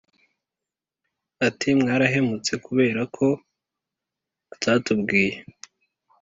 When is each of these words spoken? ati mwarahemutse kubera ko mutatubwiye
ati 1.47 1.67
mwarahemutse 1.79 2.53
kubera 2.65 3.01
ko 3.15 3.25
mutatubwiye 4.47 5.37